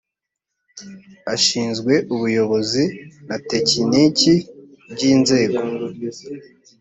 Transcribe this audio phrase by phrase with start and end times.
[1.33, 2.83] ashinzwe ubuyobozi
[3.27, 4.33] na tekiniki
[4.91, 5.59] by’ inzego